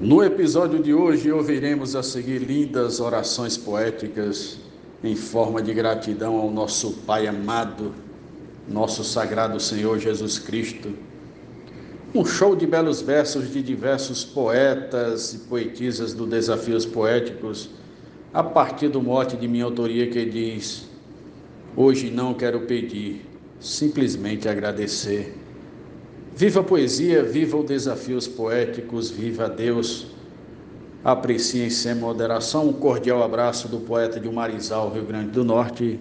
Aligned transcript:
No 0.00 0.24
episódio 0.24 0.82
de 0.82 0.92
hoje 0.92 1.30
ouviremos 1.30 1.94
a 1.94 2.02
seguir 2.02 2.38
lindas 2.38 2.98
orações 2.98 3.56
poéticas 3.56 4.58
em 5.04 5.14
forma 5.14 5.62
de 5.62 5.72
gratidão 5.72 6.36
ao 6.36 6.50
nosso 6.50 6.94
Pai 7.06 7.28
amado, 7.28 7.92
nosso 8.68 9.04
sagrado 9.04 9.60
Senhor 9.60 10.00
Jesus 10.00 10.36
Cristo. 10.36 10.92
Um 12.12 12.24
show 12.24 12.56
de 12.56 12.66
belos 12.66 13.00
versos 13.02 13.52
de 13.52 13.62
diversos 13.62 14.24
poetas 14.24 15.32
e 15.32 15.38
poetisas 15.48 16.12
do 16.12 16.26
Desafios 16.26 16.84
Poéticos, 16.84 17.70
a 18.32 18.42
partir 18.42 18.88
do 18.88 19.00
mote 19.00 19.36
de 19.36 19.46
minha 19.46 19.64
autoria 19.64 20.10
que 20.10 20.24
diz: 20.24 20.88
Hoje 21.76 22.10
não 22.10 22.34
quero 22.34 22.62
pedir, 22.62 23.24
simplesmente 23.60 24.48
agradecer. 24.48 25.43
Viva 26.36 26.60
a 26.60 26.64
poesia, 26.64 27.22
viva 27.22 27.56
os 27.56 27.64
desafios 27.64 28.26
poéticos, 28.26 29.08
viva 29.08 29.48
Deus. 29.48 30.08
Apreciem 31.04 31.70
sem 31.70 31.94
moderação 31.94 32.70
um 32.70 32.72
cordial 32.72 33.22
abraço 33.22 33.68
do 33.68 33.78
poeta 33.78 34.18
de 34.18 34.28
Marizal, 34.28 34.90
Rio 34.90 35.04
Grande 35.04 35.30
do 35.30 35.44
Norte, 35.44 36.00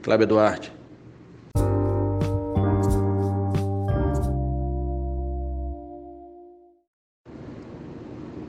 Cláudio 0.00 0.28
Duarte. 0.28 0.72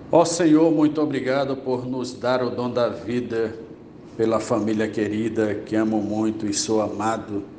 Ó 0.09 0.23
Senhor, 0.23 0.71
muito 0.71 1.01
obrigado 1.01 1.57
por 1.57 1.85
nos 1.85 2.13
dar 2.13 2.41
o 2.41 2.49
dom 2.49 2.71
da 2.71 2.87
vida, 2.87 3.53
pela 4.15 4.39
família 4.39 4.87
querida 4.87 5.55
que 5.55 5.75
amo 5.75 6.01
muito 6.01 6.47
e 6.47 6.53
sou 6.53 6.81
amado 6.81 7.56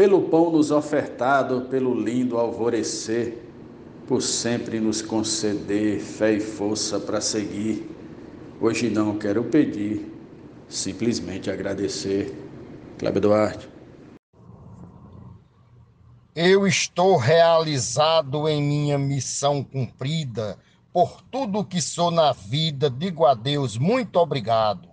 pelo 0.00 0.22
pão 0.30 0.50
nos 0.50 0.70
ofertado, 0.70 1.66
pelo 1.68 1.92
lindo 1.92 2.38
alvorecer, 2.38 3.36
por 4.08 4.22
sempre 4.22 4.80
nos 4.80 5.02
conceder 5.02 6.00
fé 6.00 6.32
e 6.32 6.40
força 6.40 6.98
para 6.98 7.20
seguir. 7.20 7.86
Hoje 8.58 8.88
não 8.88 9.18
quero 9.18 9.44
pedir, 9.44 10.10
simplesmente 10.70 11.50
agradecer. 11.50 12.34
Cláudio 12.96 13.20
Duarte. 13.20 13.68
Eu 16.34 16.66
estou 16.66 17.18
realizado 17.18 18.48
em 18.48 18.62
minha 18.62 18.96
missão 18.96 19.62
cumprida. 19.62 20.58
Por 20.94 21.20
tudo 21.30 21.62
que 21.62 21.82
sou 21.82 22.10
na 22.10 22.32
vida, 22.32 22.88
digo 22.88 23.26
a 23.26 23.34
Deus 23.34 23.76
muito 23.76 24.16
obrigado. 24.16 24.88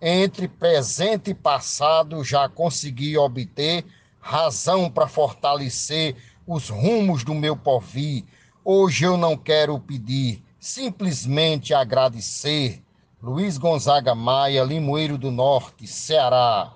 Entre 0.00 0.48
presente 0.48 1.30
e 1.30 1.34
passado, 1.34 2.24
já 2.24 2.48
consegui 2.48 3.16
obter 3.16 3.84
razão 4.22 4.88
para 4.88 5.08
fortalecer 5.08 6.14
os 6.46 6.68
rumos 6.70 7.24
do 7.24 7.34
meu 7.34 7.56
porvir. 7.56 8.24
Hoje 8.64 9.04
eu 9.04 9.16
não 9.16 9.36
quero 9.36 9.78
pedir, 9.80 10.40
simplesmente 10.60 11.74
agradecer. 11.74 12.80
Luiz 13.20 13.58
Gonzaga 13.58 14.14
Maia, 14.14 14.62
Limoeiro 14.62 15.18
do 15.18 15.30
Norte, 15.30 15.86
Ceará. 15.86 16.72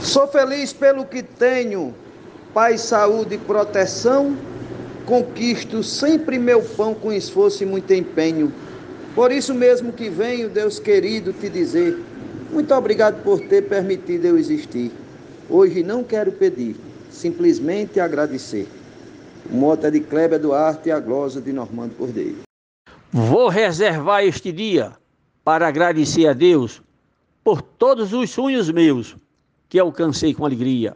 Sou 0.00 0.26
feliz 0.26 0.72
pelo 0.72 1.04
que 1.04 1.22
tenho, 1.22 1.94
paz, 2.54 2.80
saúde 2.80 3.34
e 3.34 3.38
proteção. 3.38 4.36
Conquisto 5.04 5.82
sempre 5.82 6.38
meu 6.38 6.62
pão 6.62 6.94
com 6.94 7.12
esforço 7.12 7.62
e 7.62 7.66
muito 7.66 7.92
empenho. 7.92 8.52
Por 9.14 9.30
isso 9.30 9.54
mesmo 9.54 9.92
que 9.92 10.10
venho, 10.10 10.48
Deus 10.48 10.78
querido, 10.78 11.32
te 11.32 11.48
dizer: 11.48 12.02
muito 12.50 12.74
obrigado 12.74 13.22
por 13.22 13.40
ter 13.40 13.62
permitido 13.68 14.26
eu 14.26 14.38
existir. 14.38 14.92
Hoje 15.48 15.82
não 15.82 16.02
quero 16.02 16.32
pedir, 16.32 16.74
simplesmente 17.08 18.00
agradecer. 18.00 18.66
O 19.48 19.54
moto 19.54 19.84
é 19.84 19.90
de 19.90 20.00
Kleber 20.00 20.40
Duarte 20.40 20.88
e 20.88 20.92
a 20.92 20.98
glosa 20.98 21.40
de 21.40 21.52
Normando 21.52 21.94
Cordeiro. 21.96 22.38
Vou 23.12 23.48
reservar 23.48 24.24
este 24.24 24.50
dia 24.50 24.92
para 25.44 25.68
agradecer 25.68 26.26
a 26.26 26.32
Deus 26.32 26.82
por 27.44 27.62
todos 27.62 28.12
os 28.12 28.28
sonhos 28.30 28.68
meus 28.70 29.16
que 29.68 29.78
alcancei 29.78 30.34
com 30.34 30.44
alegria, 30.44 30.94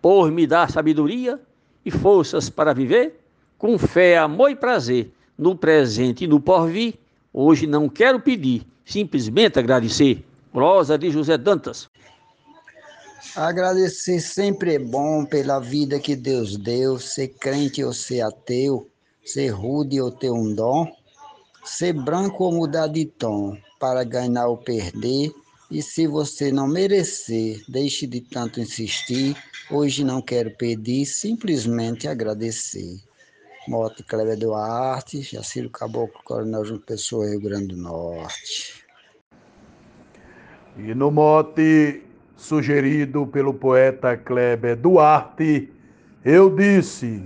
por 0.00 0.32
me 0.32 0.48
dar 0.48 0.68
sabedoria 0.68 1.40
e 1.84 1.90
forças 1.90 2.50
para 2.50 2.72
viver, 2.72 3.20
com 3.56 3.78
fé, 3.78 4.18
amor 4.18 4.50
e 4.50 4.56
prazer, 4.56 5.12
no 5.38 5.54
presente 5.54 6.24
e 6.24 6.26
no 6.26 6.40
porvir. 6.40 6.94
Hoje 7.32 7.68
não 7.68 7.88
quero 7.88 8.18
pedir, 8.18 8.66
simplesmente 8.84 9.60
agradecer. 9.60 10.24
Prosa 10.52 10.98
de 10.98 11.08
José 11.08 11.38
Dantas. 11.38 11.88
Agradecer 13.34 14.20
sempre 14.20 14.74
é 14.74 14.78
bom 14.78 15.24
pela 15.24 15.58
vida 15.58 15.98
que 15.98 16.14
Deus 16.14 16.56
deu, 16.56 16.98
ser 16.98 17.28
crente 17.28 17.82
ou 17.82 17.92
ser 17.92 18.20
ateu, 18.20 18.90
ser 19.24 19.48
rude 19.48 20.00
ou 20.00 20.10
ter 20.10 20.30
um 20.30 20.54
dom, 20.54 20.86
ser 21.64 21.94
branco 21.94 22.44
ou 22.44 22.52
mudar 22.52 22.88
de 22.88 23.06
tom, 23.06 23.56
para 23.80 24.04
ganhar 24.04 24.48
ou 24.48 24.58
perder. 24.58 25.32
E 25.70 25.80
se 25.80 26.06
você 26.06 26.52
não 26.52 26.68
merecer, 26.68 27.62
deixe 27.68 28.06
de 28.06 28.20
tanto 28.20 28.60
insistir. 28.60 29.34
Hoje 29.70 30.04
não 30.04 30.20
quero 30.20 30.50
pedir, 30.50 31.06
simplesmente 31.06 32.06
agradecer. 32.06 33.00
Mote 33.66 34.02
Cleber 34.02 34.36
Duarte, 34.36 35.22
Jaciro 35.22 35.70
Caboclo, 35.70 36.20
Coronel 36.24 36.64
João 36.64 36.80
Pessoa, 36.80 37.26
Rio 37.26 37.40
Grande 37.40 37.68
do 37.68 37.76
Norte. 37.76 38.84
E 40.76 40.94
no 40.94 41.10
mote 41.10 42.02
sugerido 42.42 43.24
pelo 43.24 43.54
poeta 43.54 44.16
Kleber 44.16 44.76
Duarte, 44.76 45.72
eu 46.24 46.50
disse: 46.50 47.22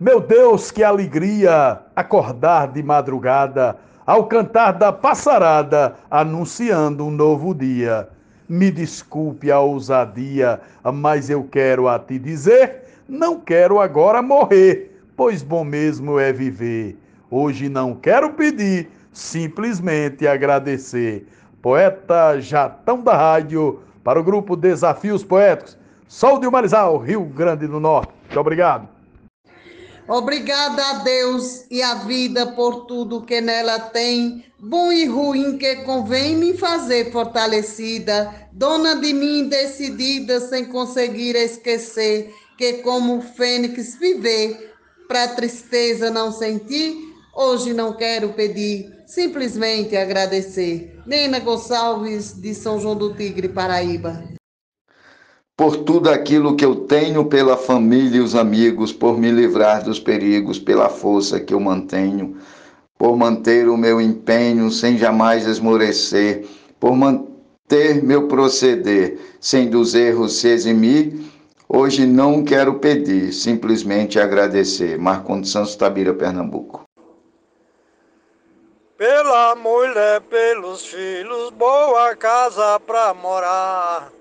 Meu 0.00 0.20
Deus, 0.20 0.70
que 0.70 0.82
alegria 0.82 1.78
acordar 1.94 2.72
de 2.72 2.82
madrugada 2.82 3.76
ao 4.06 4.24
cantar 4.26 4.72
da 4.72 4.90
passarada 4.90 5.96
anunciando 6.10 7.04
um 7.04 7.10
novo 7.10 7.54
dia. 7.54 8.08
Me 8.48 8.70
desculpe 8.70 9.52
a 9.52 9.60
ousadia, 9.60 10.60
mas 10.94 11.28
eu 11.28 11.44
quero 11.44 11.86
a 11.86 11.98
te 11.98 12.18
dizer: 12.18 12.84
não 13.06 13.38
quero 13.38 13.80
agora 13.80 14.22
morrer, 14.22 14.98
pois 15.14 15.42
bom 15.42 15.62
mesmo 15.62 16.18
é 16.18 16.32
viver. 16.32 16.96
Hoje 17.30 17.68
não 17.68 17.94
quero 17.94 18.32
pedir, 18.32 18.88
simplesmente 19.12 20.26
agradecer. 20.26 21.26
Poeta 21.60 22.40
Jatão 22.40 23.02
da 23.02 23.14
Rádio 23.14 23.80
para 24.02 24.20
o 24.20 24.24
grupo 24.24 24.56
Desafios 24.56 25.24
Poéticos. 25.24 25.76
Sol 26.08 26.38
de 26.38 26.48
Marizal, 26.50 26.98
Rio 26.98 27.24
Grande 27.24 27.66
do 27.66 27.80
Norte. 27.80 28.12
Muito 28.24 28.40
obrigado. 28.40 28.88
Obrigada 30.08 30.84
a 30.90 30.92
Deus 30.94 31.64
e 31.70 31.80
a 31.80 31.94
vida 31.94 32.46
por 32.48 32.86
tudo 32.86 33.22
que 33.22 33.40
nela 33.40 33.78
tem, 33.78 34.44
bom 34.58 34.92
e 34.92 35.06
ruim 35.06 35.56
que 35.56 35.76
convém 35.84 36.36
me 36.36 36.58
fazer 36.58 37.12
fortalecida, 37.12 38.48
dona 38.52 38.96
de 38.96 39.12
mim 39.12 39.48
decidida 39.48 40.40
sem 40.40 40.64
conseguir 40.64 41.36
esquecer 41.36 42.34
que 42.58 42.74
como 42.74 43.22
fênix 43.22 43.96
viver, 43.96 44.74
para 45.06 45.28
tristeza 45.28 46.10
não 46.10 46.32
sentir, 46.32 47.11
Hoje 47.34 47.72
não 47.72 47.94
quero 47.94 48.34
pedir, 48.34 48.92
simplesmente 49.06 49.96
agradecer. 49.96 51.00
Nena 51.06 51.40
Gonçalves, 51.40 52.38
de 52.38 52.54
São 52.54 52.78
João 52.78 52.94
do 52.94 53.14
Tigre, 53.14 53.48
Paraíba. 53.48 54.22
Por 55.56 55.78
tudo 55.78 56.10
aquilo 56.10 56.54
que 56.56 56.64
eu 56.64 56.74
tenho, 56.86 57.24
pela 57.24 57.56
família 57.56 58.18
e 58.18 58.20
os 58.20 58.34
amigos, 58.34 58.92
por 58.92 59.18
me 59.18 59.30
livrar 59.30 59.82
dos 59.82 59.98
perigos, 59.98 60.58
pela 60.58 60.90
força 60.90 61.40
que 61.40 61.54
eu 61.54 61.60
mantenho, 61.60 62.36
por 62.98 63.16
manter 63.16 63.66
o 63.66 63.78
meu 63.78 63.98
empenho 63.98 64.70
sem 64.70 64.98
jamais 64.98 65.46
esmorecer, 65.46 66.46
por 66.78 66.94
manter 66.94 68.02
meu 68.02 68.28
proceder 68.28 69.18
sem 69.40 69.70
dos 69.70 69.94
erros 69.94 70.34
se 70.34 70.48
eximir, 70.48 71.18
hoje 71.66 72.04
não 72.04 72.44
quero 72.44 72.74
pedir, 72.74 73.32
simplesmente 73.32 74.20
agradecer. 74.20 74.98
Marcondes 74.98 75.50
Santos 75.50 75.74
Tabira, 75.76 76.12
Pernambuco 76.12 76.82
pela 79.02 79.56
mulher, 79.56 80.20
pelos 80.20 80.86
filhos, 80.86 81.50
boa 81.50 82.14
casa 82.14 82.78
pra 82.78 83.12
morar, 83.12 84.12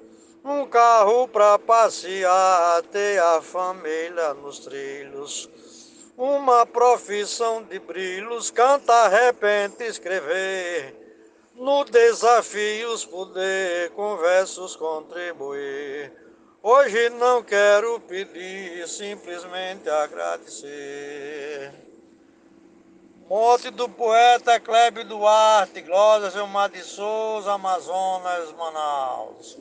um 0.43 0.65
carro 0.65 1.27
pra 1.27 1.59
passear, 1.59 2.81
ter 2.91 3.21
a 3.21 3.43
família 3.43 4.33
nos 4.33 4.57
trilhos, 4.57 5.47
uma 6.17 6.65
profissão 6.65 7.61
de 7.61 7.77
brilhos, 7.77 8.49
cantar, 8.49 9.11
repente, 9.11 9.83
escrever, 9.83 10.95
no 11.53 11.83
desafios 11.83 13.05
poder, 13.05 13.91
com 13.91 14.17
versos 14.17 14.75
contribuir. 14.75 16.11
Hoje 16.63 17.07
não 17.11 17.43
quero 17.43 17.99
pedir, 17.99 18.87
simplesmente 18.87 19.87
agradecer. 19.87 21.90
Morte 23.33 23.69
do 23.71 23.87
poeta 23.87 24.59
Clébio 24.59 25.05
Duarte, 25.05 25.79
Glória 25.79 26.29
Gilmar 26.29 26.69
de 26.69 26.81
Souza, 26.81 27.53
Amazonas, 27.53 28.51
Manaus. 28.51 29.57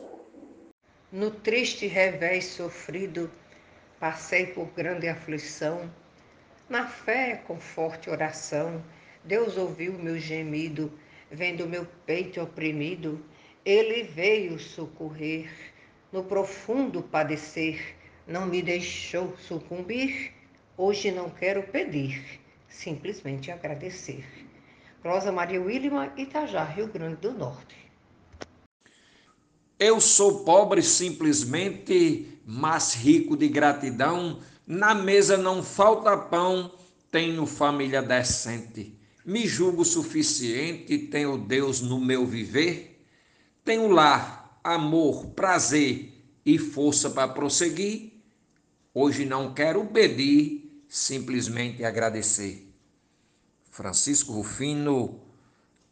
No 1.12 1.30
triste 1.30 1.86
revés 1.86 2.46
sofrido, 2.46 3.30
passei 4.00 4.48
por 4.48 4.66
grande 4.72 5.06
aflição, 5.06 5.88
Na 6.68 6.88
fé, 6.88 7.44
com 7.46 7.60
forte 7.60 8.10
oração, 8.10 8.82
Deus 9.22 9.56
ouviu 9.56 9.92
meu 9.92 10.18
gemido, 10.18 10.92
vendo 11.30 11.68
meu 11.68 11.86
peito 12.04 12.40
oprimido, 12.40 13.24
ele 13.64 14.02
veio 14.02 14.58
socorrer. 14.58 15.48
No 16.10 16.24
profundo 16.24 17.04
padecer, 17.04 17.94
não 18.26 18.46
me 18.46 18.62
deixou 18.62 19.36
sucumbir. 19.38 20.32
Hoje 20.76 21.12
não 21.12 21.30
quero 21.30 21.62
pedir, 21.62 22.40
simplesmente 22.70 23.50
agradecer. 23.50 24.24
Rosa 25.04 25.32
Maria 25.32 25.60
Williman, 25.60 26.12
Itajá, 26.16 26.64
Rio 26.64 26.86
Grande 26.86 27.16
do 27.16 27.32
Norte. 27.32 27.74
Eu 29.78 30.00
sou 30.00 30.44
pobre 30.44 30.82
simplesmente, 30.82 32.38
mas 32.46 32.94
rico 32.94 33.36
de 33.36 33.48
gratidão. 33.48 34.40
Na 34.66 34.94
mesa 34.94 35.36
não 35.36 35.62
falta 35.62 36.16
pão, 36.16 36.72
tenho 37.10 37.44
família 37.46 38.00
decente. 38.00 38.94
Me 39.24 39.46
julgo 39.46 39.84
suficiente, 39.84 40.96
tenho 40.98 41.36
Deus 41.38 41.80
no 41.80 42.00
meu 42.00 42.26
viver. 42.26 43.02
Tenho 43.64 43.88
lar, 43.88 44.60
amor, 44.62 45.28
prazer 45.28 46.12
e 46.44 46.58
força 46.58 47.10
para 47.10 47.28
prosseguir. 47.28 48.12
Hoje 48.92 49.24
não 49.24 49.54
quero 49.54 49.84
pedir, 49.86 50.69
simplesmente 50.90 51.84
agradecer. 51.84 52.68
Francisco 53.70 54.32
Rufino, 54.32 55.20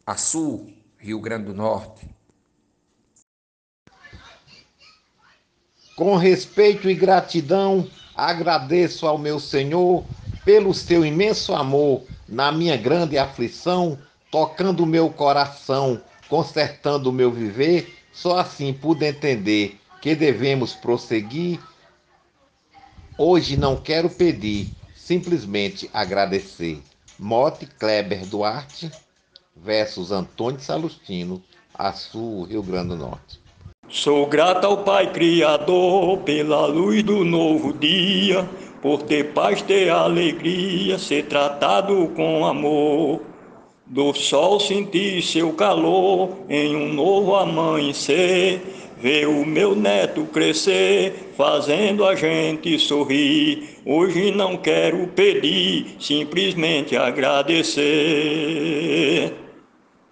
Açu, 0.05 0.67
Rio 0.97 1.21
Grande 1.21 1.45
do 1.45 1.53
Norte. 1.53 2.05
Com 5.95 6.17
respeito 6.17 6.89
e 6.89 6.93
gratidão, 6.93 7.89
agradeço 8.13 9.07
ao 9.07 9.17
meu 9.17 9.39
Senhor 9.39 10.03
pelo 10.43 10.73
seu 10.73 11.05
imenso 11.05 11.55
amor 11.55 12.03
na 12.27 12.51
minha 12.51 12.75
grande 12.75 13.17
aflição, 13.17 13.97
tocando 14.29 14.83
o 14.83 14.85
meu 14.85 15.09
coração, 15.09 16.01
consertando 16.27 17.09
o 17.09 17.13
meu 17.13 17.31
viver. 17.31 17.97
Só 18.11 18.37
assim 18.37 18.73
pude 18.73 19.05
entender 19.05 19.79
que 20.01 20.13
devemos 20.13 20.73
prosseguir. 20.73 21.59
Hoje 23.17 23.55
não 23.57 23.75
quero 23.75 24.09
pedir, 24.09 24.73
simplesmente 25.09 25.89
agradecer. 25.91 26.79
Mote 27.17 27.65
Kleber 27.65 28.27
Duarte 28.27 28.91
versus 29.55 30.11
Antônio 30.11 30.59
Salustino, 30.59 31.41
Açu, 31.73 32.43
Rio 32.43 32.61
Grande 32.61 32.89
do 32.89 32.97
Norte. 32.97 33.39
Sou 33.89 34.27
grato 34.27 34.67
ao 34.67 34.83
Pai 34.83 35.11
Criador 35.11 36.19
pela 36.19 36.67
luz 36.67 37.01
do 37.01 37.25
novo 37.25 37.73
dia, 37.73 38.47
por 38.83 39.01
ter 39.01 39.33
paz, 39.33 39.63
ter 39.63 39.89
alegria, 39.89 40.99
ser 40.99 41.25
tratado 41.25 42.09
com 42.15 42.45
amor. 42.45 43.21
Do 43.87 44.13
sol 44.13 44.59
sentir 44.59 45.23
seu 45.23 45.51
calor 45.53 46.37
em 46.47 46.75
um 46.75 46.93
novo 46.93 47.35
amanhecer, 47.35 48.61
ver 49.01 49.27
o 49.27 49.45
meu 49.45 49.75
neto 49.75 50.25
crescer, 50.25 51.31
fazendo 51.37 52.05
a 52.05 52.15
gente 52.15 52.77
sorrir. 52.77 53.77
Hoje 53.85 54.31
não 54.31 54.57
quero 54.57 55.07
pedir, 55.07 55.95
simplesmente 55.99 56.97
agradecer. 56.97 57.79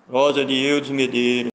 Rosa 0.09 0.45
de 0.45 0.65
Eudes 0.65 0.89
Medeiros. 0.89 1.51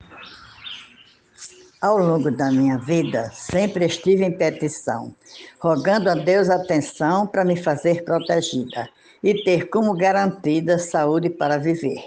Ao 1.81 1.97
longo 1.99 2.31
da 2.31 2.53
minha 2.53 2.77
vida, 2.79 3.31
sempre 3.33 3.87
estive 3.87 4.25
em 4.25 4.31
petição, 4.31 5.15
rogando 5.59 6.11
a 6.11 6.15
Deus 6.15 6.49
atenção 6.49 7.27
para 7.27 7.45
me 7.45 7.57
fazer 7.57 8.05
protegida 8.05 8.89
e 9.23 9.43
ter 9.43 9.69
como 9.69 9.95
garantida 9.95 10.79
saúde 10.79 11.29
para 11.31 11.59
viver. 11.59 12.05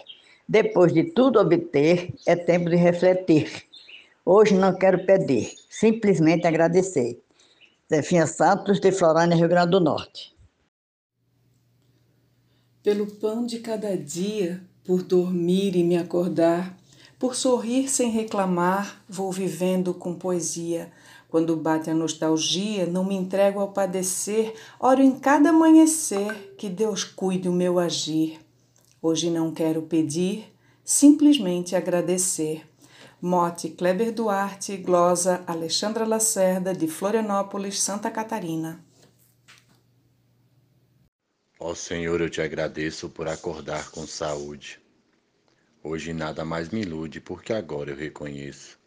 Depois 0.48 0.94
de 0.94 1.04
tudo 1.04 1.40
obter, 1.40 2.14
é 2.26 2.36
tempo 2.36 2.70
de 2.70 2.76
refletir. 2.76 3.66
Hoje 4.28 4.56
não 4.56 4.76
quero 4.76 5.06
pedir, 5.06 5.54
simplesmente 5.70 6.48
agradecer. 6.48 7.22
Zefinha 7.88 8.26
Santos, 8.26 8.80
de 8.80 8.92
Florânia, 8.92 9.38
Rio 9.38 9.48
Grande 9.48 9.70
do 9.70 9.80
Norte. 9.80 10.36
Pelo 12.82 13.06
pão 13.06 13.46
de 13.46 13.60
cada 13.60 13.96
dia, 13.96 14.64
por 14.84 15.04
dormir 15.04 15.76
e 15.76 15.84
me 15.84 15.96
acordar, 15.96 16.76
por 17.20 17.36
sorrir 17.36 17.88
sem 17.88 18.10
reclamar, 18.10 19.00
vou 19.08 19.32
vivendo 19.32 19.94
com 19.94 20.16
poesia. 20.16 20.92
Quando 21.30 21.56
bate 21.56 21.92
a 21.92 21.94
nostalgia, 21.94 22.88
não 22.88 23.06
me 23.06 23.14
entrego 23.14 23.60
ao 23.60 23.74
padecer, 23.74 24.56
oro 24.80 25.04
em 25.04 25.20
cada 25.20 25.50
amanhecer 25.50 26.56
que 26.58 26.68
Deus 26.68 27.04
cuide 27.04 27.48
o 27.48 27.54
meu 27.54 27.78
agir. 27.78 28.40
Hoje 29.00 29.30
não 29.30 29.52
quero 29.52 29.84
pedir, 29.84 30.52
simplesmente 30.84 31.76
agradecer. 31.76 32.64
Mote 33.28 33.70
Kleber 33.70 34.12
Duarte, 34.12 34.78
glosa 34.78 35.44
Alexandra 35.48 36.06
Lacerda, 36.06 36.76
de 36.76 36.88
Florianópolis, 36.88 37.82
Santa 37.82 38.12
Catarina. 38.12 38.86
Ó 41.60 41.74
Senhor, 41.74 42.22
eu 42.22 42.30
te 42.30 42.40
agradeço 42.40 43.10
por 43.10 43.28
acordar 43.28 43.90
com 43.90 44.06
saúde 44.06 44.80
Hoje 45.82 46.14
nada 46.14 46.46
mais 46.46 46.70
me 46.70 46.82
ilude, 46.82 47.20
porque 47.20 47.52
agora 47.52 47.90
eu 47.90 47.96
reconheço. 47.96 48.78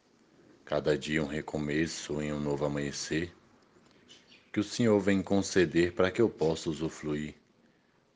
Cada 0.64 0.96
dia 0.96 1.20
um 1.20 1.26
recomeço 1.26 2.23
em 2.23 2.32
um 2.32 2.38
novo 2.38 2.64
amanhecer, 2.64 3.35
que 4.52 4.61
o 4.61 4.64
Senhor 4.64 5.00
vem 5.00 5.20
conceder 5.20 5.94
para 5.94 6.12
que 6.12 6.23
eu 6.23 6.31
possa 6.31 6.70
usufruir. 6.70 7.35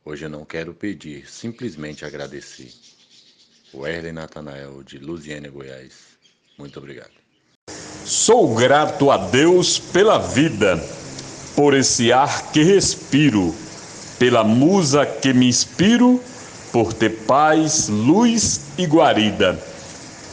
Hoje 0.04 0.26
eu 0.26 0.30
não 0.30 0.44
quero 0.44 0.72
pedir, 0.72 1.28
simplesmente 1.28 2.04
agradecer. 2.04 2.92
O 3.72 3.86
Erlen 3.86 4.12
Natanael, 4.12 4.82
de 4.82 4.98
Luziânia, 4.98 5.50
Goiás. 5.50 5.92
Muito 6.58 6.78
obrigado. 6.78 7.10
Sou 8.04 8.54
grato 8.54 9.10
a 9.10 9.16
Deus 9.16 9.78
pela 9.78 10.19
vida, 10.19 10.82
por 11.56 11.74
esse 11.74 12.12
ar 12.12 12.52
que 12.52 12.62
respiro, 12.62 13.54
pela 14.19 14.44
musa 14.44 15.06
que 15.06 15.32
me 15.32 15.48
inspiro 15.48 16.20
por 16.72 16.94
ter 16.94 17.10
paz, 17.26 17.88
luz 17.88 18.62
e 18.78 18.86
guarida. 18.86 19.62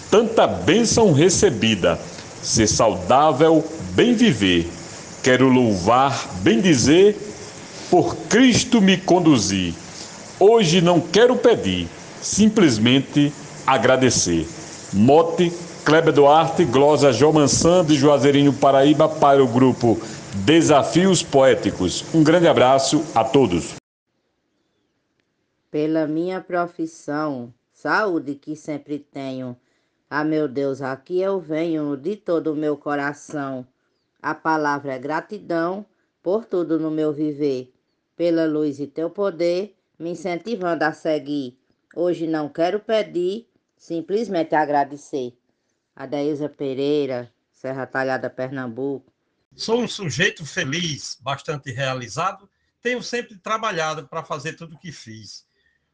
Tanta 0.10 0.48
bênção 0.48 1.12
recebida, 1.12 2.00
ser 2.42 2.66
saudável, 2.66 3.64
bem 3.92 4.14
viver. 4.14 4.68
Quero 5.22 5.50
louvar, 5.50 6.30
bem 6.42 6.62
dizer, 6.62 7.18
por 7.92 8.16
Cristo 8.30 8.82
me 8.82 8.98
conduzir. 8.98 9.74
Hoje 10.40 10.80
não 10.80 11.02
quero 11.02 11.36
pedir, 11.36 11.90
simplesmente 12.22 13.32
agradecer. 13.66 14.48
Mote 14.94 15.52
Kleber 15.86 16.14
Duarte, 16.14 16.66
glosa 16.66 17.12
João 17.12 17.34
Mansan 17.34 17.86
de 17.86 17.96
Juazeirinho, 17.96 18.54
Paraíba, 18.54 19.08
para 19.08 19.44
o 19.44 19.48
grupo 19.48 20.00
Desafios 20.46 21.24
Poéticos. 21.24 22.06
Um 22.14 22.24
grande 22.24 22.48
abraço 22.48 23.04
a 23.16 23.24
todos 23.24 23.80
pela 25.72 26.08
minha 26.08 26.42
profissão, 26.42 27.54
saúde 27.72 28.36
que 28.36 28.56
sempre 28.56 29.00
tenho. 29.00 29.56
Ah, 30.10 30.24
meu 30.24 30.48
Deus, 30.48 30.82
aqui 30.82 31.22
eu 31.22 31.40
venho 31.40 31.96
de 31.96 32.16
todo 32.16 32.54
o 32.54 32.56
meu 32.56 32.76
coração. 32.76 33.66
A 34.22 34.34
palavra 34.34 34.94
é 34.94 35.00
gratidão 35.00 35.86
por 36.24 36.46
tudo 36.46 36.80
no 36.80 36.90
meu 36.90 37.14
viver, 37.14 37.72
pela 38.16 38.46
luz 38.46 38.80
e 38.80 38.88
teu 38.88 39.10
poder, 39.10 39.76
me 39.98 40.12
incentivando 40.12 40.84
a 40.84 40.92
seguir. 40.92 41.59
Hoje 41.96 42.28
não 42.28 42.48
quero 42.48 42.80
pedir, 42.80 43.48
simplesmente 43.76 44.54
agradecer. 44.54 45.34
Adeilza 45.96 46.48
Pereira, 46.48 47.34
Serra 47.52 47.88
Talhada, 47.88 48.30
Pernambuco. 48.30 49.12
Sou 49.56 49.82
um 49.82 49.88
sujeito 49.88 50.46
feliz, 50.46 51.18
bastante 51.20 51.72
realizado. 51.72 52.48
Tenho 52.82 53.02
sempre 53.02 53.36
trabalhado 53.38 54.08
para 54.08 54.24
fazer 54.24 54.54
tudo 54.54 54.76
o 54.76 54.80
que 54.80 54.92
fiz. 54.92 55.46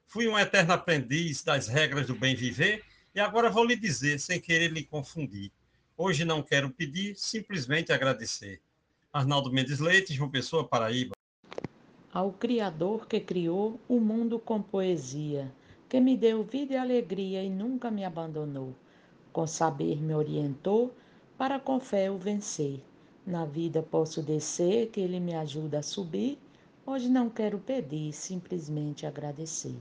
Fui 0.06 0.28
um 0.28 0.38
eterno 0.38 0.74
aprendiz 0.74 1.44
das 1.44 1.68
regras 1.68 2.08
do 2.08 2.14
bem 2.14 2.36
viver 2.36 2.84
e 3.16 3.20
agora 3.20 3.50
vou 3.50 3.64
lhe 3.64 3.76
dizer, 3.76 4.20
sem 4.20 4.40
querer 4.40 4.72
lhe 4.72 4.84
confundir. 4.84 5.52
Hoje 5.98 6.26
não 6.26 6.44
quero 6.44 6.70
pedir, 6.70 7.16
simplesmente 7.16 7.94
agradecer. 7.94 8.62
Arnaldo 9.12 9.52
Mendes 9.52 9.80
Leite, 9.80 10.14
João 10.14 10.30
Pessoa, 10.30 10.68
Paraíba. 10.68 11.16
Ao 12.14 12.34
Criador 12.34 13.08
que 13.08 13.20
criou 13.22 13.80
o 13.88 14.00
mundo 14.00 14.38
com 14.38 14.62
poesia, 14.62 15.52
que 15.96 16.02
me 16.02 16.18
deu 16.18 16.44
vida 16.44 16.74
e 16.74 16.78
alegria 16.78 17.42
e 17.42 17.50
nunca 17.50 17.90
me 17.90 18.04
abandonou. 18.04 18.76
Com 19.32 19.48
saber 19.48 19.96
me 20.04 20.14
orientou, 20.14 20.94
para 21.38 21.58
com 21.58 21.80
fé 21.80 22.12
o 22.12 22.18
vencer. 22.18 22.82
Na 23.26 23.46
vida 23.46 23.82
posso 23.82 24.22
descer, 24.22 24.90
que 24.90 25.00
ele 25.00 25.22
me 25.22 25.34
ajuda 25.34 25.80
a 25.80 25.82
subir. 25.82 26.38
Hoje 26.86 27.08
não 27.08 27.30
quero 27.30 27.60
pedir, 27.60 28.12
simplesmente 28.12 29.06
agradecer. 29.06 29.74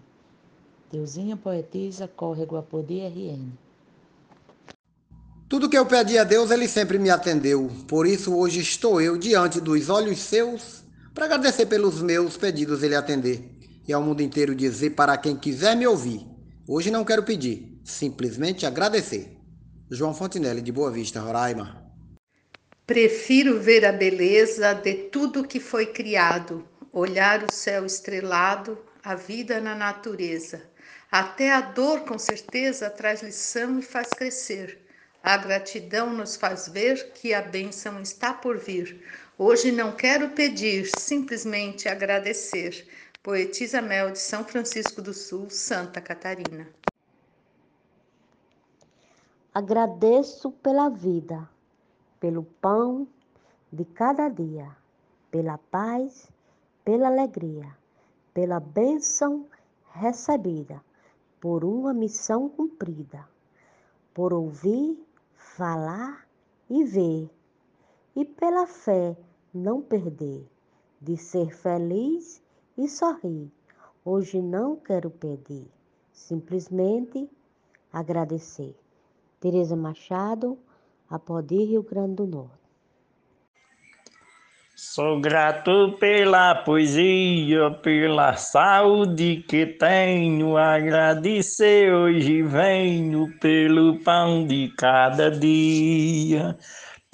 Deusinha 0.92 1.36
Poetisa, 1.36 2.06
Córrego 2.06 2.54
Apodi 2.58 3.00
RN. 3.00 3.50
Tudo 5.48 5.68
que 5.68 5.76
eu 5.76 5.84
pedi 5.84 6.16
a 6.16 6.22
Deus, 6.22 6.52
Ele 6.52 6.68
sempre 6.68 6.96
me 6.96 7.10
atendeu. 7.10 7.68
Por 7.88 8.06
isso 8.06 8.36
hoje 8.36 8.60
estou 8.60 9.00
eu 9.00 9.18
diante 9.18 9.60
dos 9.60 9.88
olhos 9.90 10.20
seus, 10.20 10.84
para 11.12 11.24
agradecer 11.24 11.66
pelos 11.66 12.00
meus 12.00 12.36
pedidos 12.36 12.84
Ele 12.84 12.94
atender. 12.94 13.53
E 13.86 13.92
ao 13.92 14.02
mundo 14.02 14.22
inteiro 14.22 14.54
dizer 14.54 14.90
para 14.90 15.16
quem 15.16 15.36
quiser 15.36 15.76
me 15.76 15.86
ouvir. 15.86 16.26
Hoje 16.66 16.90
não 16.90 17.04
quero 17.04 17.22
pedir, 17.22 17.80
simplesmente 17.84 18.64
agradecer. 18.64 19.36
João 19.90 20.14
Fontinelli, 20.14 20.62
de 20.62 20.72
Boa 20.72 20.90
Vista, 20.90 21.20
Roraima. 21.20 21.84
Prefiro 22.86 23.60
ver 23.60 23.84
a 23.84 23.92
beleza 23.92 24.74
de 24.74 24.94
tudo 25.10 25.46
que 25.46 25.60
foi 25.60 25.86
criado, 25.86 26.66
olhar 26.92 27.42
o 27.42 27.52
céu 27.52 27.84
estrelado, 27.84 28.78
a 29.02 29.14
vida 29.14 29.60
na 29.60 29.74
natureza. 29.74 30.62
Até 31.10 31.52
a 31.52 31.60
dor, 31.60 32.00
com 32.00 32.18
certeza, 32.18 32.90
traz 32.90 33.22
lição 33.22 33.78
e 33.78 33.82
faz 33.82 34.08
crescer. 34.08 34.78
A 35.22 35.36
gratidão 35.36 36.12
nos 36.12 36.36
faz 36.36 36.68
ver 36.68 37.12
que 37.14 37.32
a 37.32 37.40
bênção 37.40 38.00
está 38.02 38.34
por 38.34 38.58
vir. 38.58 39.00
Hoje 39.38 39.72
não 39.72 39.92
quero 39.92 40.30
pedir, 40.30 40.90
simplesmente 40.98 41.88
agradecer. 41.88 42.86
Poetisa 43.24 43.80
Mel 43.80 44.10
de 44.10 44.18
São 44.18 44.44
Francisco 44.44 45.00
do 45.00 45.14
Sul, 45.14 45.48
Santa 45.48 45.98
Catarina. 45.98 46.68
Agradeço 49.54 50.50
pela 50.50 50.90
vida, 50.90 51.48
pelo 52.20 52.42
pão 52.60 53.08
de 53.72 53.82
cada 53.86 54.28
dia, 54.28 54.76
pela 55.30 55.56
paz, 55.56 56.30
pela 56.84 57.06
alegria, 57.06 57.74
pela 58.34 58.60
bênção 58.60 59.46
recebida, 59.94 60.84
por 61.40 61.64
uma 61.64 61.94
missão 61.94 62.46
cumprida, 62.50 63.26
por 64.12 64.34
ouvir, 64.34 65.02
falar 65.34 66.28
e 66.68 66.84
ver, 66.84 67.30
e 68.14 68.22
pela 68.22 68.66
fé 68.66 69.16
não 69.54 69.80
perder, 69.80 70.46
de 71.00 71.16
ser 71.16 71.56
feliz 71.56 72.43
e 72.76 72.88
sorrir. 72.88 73.50
Hoje 74.04 74.40
não 74.42 74.76
quero 74.76 75.10
pedir, 75.10 75.66
simplesmente 76.12 77.28
agradecer. 77.92 78.74
Tereza 79.40 79.76
Machado, 79.76 80.58
Apodi, 81.08 81.64
Rio 81.64 81.82
Grande 81.82 82.16
do 82.16 82.26
Norte. 82.26 82.64
Sou 84.76 85.20
grato 85.20 85.96
pela 86.00 86.54
poesia, 86.54 87.70
pela 87.82 88.34
saúde 88.34 89.44
que 89.48 89.66
tenho, 89.66 90.56
agradecer 90.56 91.94
hoje 91.94 92.42
venho 92.42 93.32
pelo 93.38 94.00
pão 94.00 94.44
de 94.44 94.68
cada 94.76 95.30
dia 95.30 96.58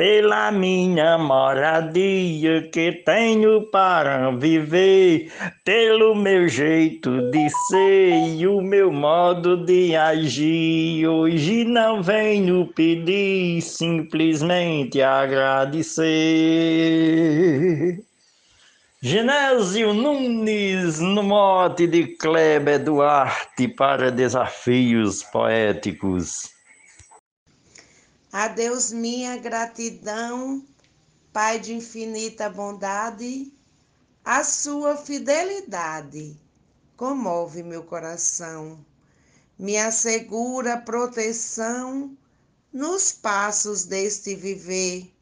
pela 0.01 0.51
minha 0.51 1.19
moradia 1.19 2.67
que 2.73 2.91
tenho 3.05 3.67
para 3.67 4.31
viver, 4.31 5.31
pelo 5.63 6.15
meu 6.15 6.49
jeito 6.49 7.31
de 7.31 7.51
ser 7.69 8.15
e 8.35 8.47
o 8.47 8.63
meu 8.63 8.91
modo 8.91 9.63
de 9.63 9.95
agir. 9.95 11.07
Hoje 11.07 11.67
não 11.67 12.03
venho 12.03 12.67
pedir, 12.75 13.61
simplesmente 13.61 15.03
agradecer. 15.03 16.01
Genésio 19.03 19.93
Nunes, 19.93 20.99
no 20.99 21.23
mote 21.23 21.87
de 21.87 22.07
Kleber 22.17 22.83
Duarte 22.83 23.69
para 23.69 24.11
desafios 24.11 25.23
poéticos. 25.25 26.59
A 28.33 28.47
Deus 28.47 28.93
minha 28.93 29.37
gratidão, 29.39 30.65
Pai 31.33 31.59
de 31.59 31.75
infinita 31.75 32.49
bondade, 32.49 33.53
a 34.25 34.45
sua 34.45 34.97
fidelidade 34.97 36.37
comove 36.97 37.63
meu 37.63 37.83
coração, 37.83 38.85
me 39.59 39.77
assegura 39.77 40.77
proteção 40.77 42.17
nos 42.73 43.11
passos 43.11 43.85
deste 43.85 44.37
viver. 44.37 45.13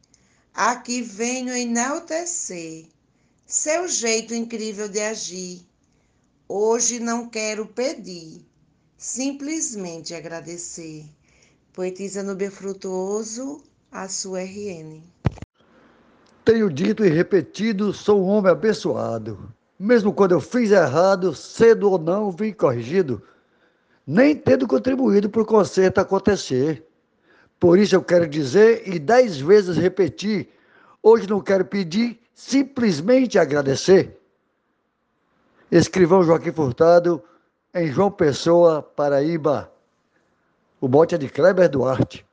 Aqui 0.52 1.00
venho 1.00 1.54
enaltecer 1.54 2.86
seu 3.46 3.88
jeito 3.88 4.34
incrível 4.34 4.86
de 4.86 5.00
agir. 5.00 5.66
Hoje 6.46 7.00
não 7.00 7.26
quero 7.26 7.66
pedir, 7.66 8.44
simplesmente 8.98 10.14
agradecer. 10.14 11.06
Poetisa 11.78 12.24
Nubia 12.24 12.50
Frutuoso, 12.50 13.62
a 13.92 14.08
sua 14.08 14.40
RN. 14.40 15.00
Tenho 16.44 16.68
dito 16.68 17.04
e 17.04 17.08
repetido, 17.08 17.92
sou 17.92 18.20
um 18.20 18.26
homem 18.26 18.50
abençoado. 18.50 19.54
Mesmo 19.78 20.12
quando 20.12 20.32
eu 20.32 20.40
fiz 20.40 20.72
errado, 20.72 21.32
cedo 21.36 21.88
ou 21.88 21.96
não, 21.96 22.32
vim 22.32 22.52
corrigido, 22.52 23.22
nem 24.04 24.34
tendo 24.34 24.66
contribuído 24.66 25.30
para 25.30 25.40
o 25.40 25.46
conserto 25.46 26.00
acontecer. 26.00 26.84
Por 27.60 27.78
isso 27.78 27.94
eu 27.94 28.02
quero 28.02 28.26
dizer 28.26 28.82
e 28.84 28.98
dez 28.98 29.38
vezes 29.38 29.76
repetir, 29.76 30.48
hoje 31.00 31.28
não 31.28 31.40
quero 31.40 31.64
pedir, 31.64 32.18
simplesmente 32.34 33.38
agradecer. 33.38 34.18
Escrivão 35.70 36.24
Joaquim 36.24 36.50
Furtado, 36.50 37.22
em 37.72 37.86
João 37.86 38.10
Pessoa, 38.10 38.82
Paraíba. 38.82 39.77
O 40.80 40.86
bote 40.86 41.14
é 41.14 41.18
de 41.18 41.28
Kleber 41.28 41.68
Duarte. 41.68 42.27